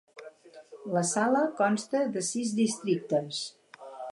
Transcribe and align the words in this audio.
La 0.95 1.03
sala 1.09 1.43
consta 1.61 2.03
de 2.17 2.25
sis 2.31 2.57
districtes. 2.61 3.45